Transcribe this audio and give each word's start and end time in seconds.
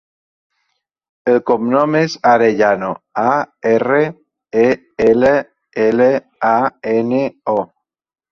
El 1.31 1.35
cognom 1.49 1.97
és 1.99 2.13
Arellano: 2.29 2.89
a, 3.25 3.35
erra, 3.73 3.99
e, 4.63 4.65
ela, 5.11 5.33
ela, 5.85 6.09
a, 6.53 6.57
ena, 6.95 7.21
o. 7.57 7.59